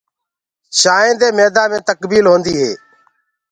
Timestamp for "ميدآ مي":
1.39-1.79